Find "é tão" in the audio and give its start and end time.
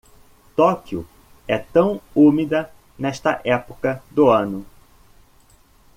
1.47-2.01